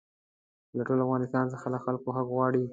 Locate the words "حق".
2.15-2.27